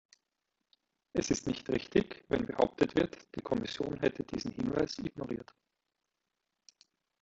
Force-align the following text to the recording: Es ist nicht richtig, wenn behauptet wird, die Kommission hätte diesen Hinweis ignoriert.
Es 1.13 1.29
ist 1.29 1.45
nicht 1.45 1.69
richtig, 1.69 2.25
wenn 2.27 2.47
behauptet 2.47 2.95
wird, 2.95 3.15
die 3.35 3.41
Kommission 3.41 3.99
hätte 3.99 4.23
diesen 4.23 4.51
Hinweis 4.51 4.97
ignoriert. 4.97 5.53